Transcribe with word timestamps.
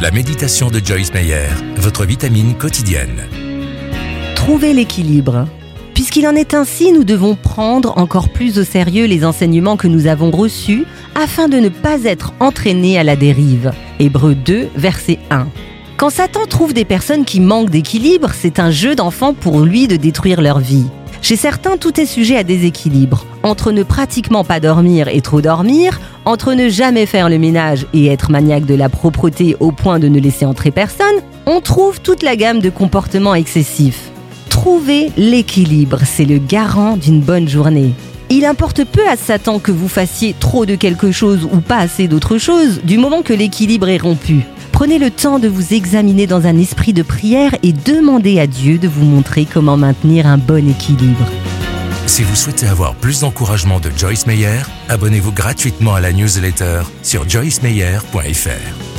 La 0.00 0.10
méditation 0.10 0.70
de 0.70 0.80
Joyce 0.82 1.12
Meyer, 1.12 1.48
votre 1.76 2.06
vitamine 2.06 2.54
quotidienne. 2.54 3.28
Trouver 4.34 4.72
l'équilibre. 4.72 5.46
Puisqu'il 5.92 6.26
en 6.26 6.34
est 6.34 6.54
ainsi, 6.54 6.90
nous 6.90 7.04
devons 7.04 7.34
prendre 7.34 7.98
encore 7.98 8.30
plus 8.30 8.58
au 8.58 8.64
sérieux 8.64 9.04
les 9.04 9.26
enseignements 9.26 9.76
que 9.76 9.88
nous 9.88 10.06
avons 10.06 10.30
reçus 10.30 10.86
afin 11.14 11.48
de 11.48 11.58
ne 11.58 11.68
pas 11.68 12.04
être 12.04 12.32
entraînés 12.40 12.98
à 12.98 13.04
la 13.04 13.14
dérive. 13.14 13.72
Hébreu 13.98 14.34
2, 14.34 14.68
verset 14.74 15.18
1. 15.30 15.48
Quand 15.98 16.08
Satan 16.08 16.46
trouve 16.48 16.72
des 16.72 16.86
personnes 16.86 17.26
qui 17.26 17.38
manquent 17.38 17.68
d'équilibre, 17.68 18.30
c'est 18.32 18.58
un 18.58 18.70
jeu 18.70 18.94
d'enfant 18.94 19.34
pour 19.34 19.60
lui 19.60 19.86
de 19.86 19.96
détruire 19.96 20.40
leur 20.40 20.60
vie. 20.60 20.86
Chez 21.30 21.36
certains, 21.36 21.76
tout 21.76 22.00
est 22.00 22.06
sujet 22.06 22.36
à 22.36 22.42
déséquilibre. 22.42 23.24
Entre 23.44 23.70
ne 23.70 23.84
pratiquement 23.84 24.42
pas 24.42 24.58
dormir 24.58 25.06
et 25.06 25.20
trop 25.20 25.40
dormir, 25.40 26.00
entre 26.24 26.54
ne 26.54 26.68
jamais 26.68 27.06
faire 27.06 27.28
le 27.28 27.38
ménage 27.38 27.86
et 27.94 28.08
être 28.08 28.32
maniaque 28.32 28.66
de 28.66 28.74
la 28.74 28.88
propreté 28.88 29.56
au 29.60 29.70
point 29.70 30.00
de 30.00 30.08
ne 30.08 30.18
laisser 30.18 30.44
entrer 30.44 30.72
personne, 30.72 31.14
on 31.46 31.60
trouve 31.60 32.00
toute 32.00 32.24
la 32.24 32.34
gamme 32.34 32.58
de 32.58 32.68
comportements 32.68 33.36
excessifs. 33.36 34.10
Trouver 34.48 35.12
l'équilibre, 35.16 36.00
c'est 36.04 36.24
le 36.24 36.38
garant 36.38 36.96
d'une 36.96 37.20
bonne 37.20 37.48
journée. 37.48 37.92
Il 38.28 38.44
importe 38.44 38.84
peu 38.84 39.06
à 39.08 39.14
Satan 39.14 39.60
que 39.60 39.70
vous 39.70 39.86
fassiez 39.86 40.34
trop 40.40 40.66
de 40.66 40.74
quelque 40.74 41.12
chose 41.12 41.44
ou 41.52 41.60
pas 41.60 41.78
assez 41.78 42.08
d'autre 42.08 42.38
chose, 42.38 42.80
du 42.82 42.98
moment 42.98 43.22
que 43.22 43.32
l'équilibre 43.32 43.88
est 43.88 43.98
rompu. 43.98 44.40
Prenez 44.80 44.98
le 44.98 45.10
temps 45.10 45.38
de 45.38 45.46
vous 45.46 45.74
examiner 45.74 46.26
dans 46.26 46.46
un 46.46 46.56
esprit 46.56 46.94
de 46.94 47.02
prière 47.02 47.54
et 47.62 47.74
demandez 47.74 48.40
à 48.40 48.46
Dieu 48.46 48.78
de 48.78 48.88
vous 48.88 49.04
montrer 49.04 49.44
comment 49.44 49.76
maintenir 49.76 50.26
un 50.26 50.38
bon 50.38 50.66
équilibre. 50.66 51.26
Si 52.06 52.22
vous 52.22 52.34
souhaitez 52.34 52.66
avoir 52.66 52.94
plus 52.94 53.20
d'encouragement 53.20 53.78
de 53.78 53.90
Joyce 53.94 54.26
Meyer, 54.26 54.62
abonnez-vous 54.88 55.32
gratuitement 55.32 55.92
à 55.92 56.00
la 56.00 56.14
newsletter 56.14 56.80
sur 57.02 57.28
joycemeyer.fr. 57.28 58.89